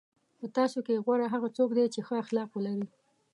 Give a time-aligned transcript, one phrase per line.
[0.39, 2.87] په تاسو کې غوره هغه څوک دی چې ښه اخلاق ولري.